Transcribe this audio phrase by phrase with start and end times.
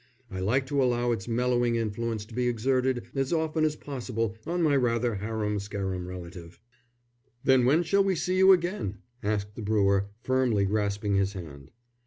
[0.31, 4.63] I like to allow its mellowing influence to be exerted as often as possible on
[4.63, 6.59] my rather harum scarum relative."
[7.43, 11.69] "Then when shall we see you again?" asked the brewer, firmly grasping his hand.